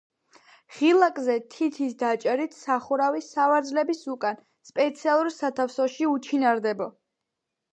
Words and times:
ღილაკზე 0.75 1.33
თითის 1.55 1.91
დაჭერით 1.99 2.57
სახურავი 2.61 3.23
სავარძლების 3.27 4.01
უკან 4.15 4.41
სპეციალურ 4.71 5.31
სათავსოში 5.37 6.09
„უჩინარდება“. 6.15 6.91